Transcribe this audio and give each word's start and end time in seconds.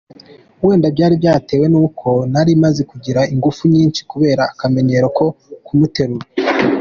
Wenda 0.65 0.87
byari 0.95 1.15
byatewe 1.21 1.65
ni 1.73 1.79
uko 1.85 2.09
nari 2.31 2.51
maze 2.63 2.81
kugira 2.91 3.21
ingufu 3.33 3.61
nyinshi 3.73 4.01
kubera 4.11 4.43
akamenyero 4.51 5.07
ko 5.17 5.25
kumuterura. 5.65 6.25